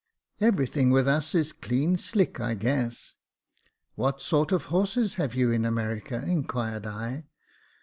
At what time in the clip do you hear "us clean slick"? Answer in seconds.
1.07-2.39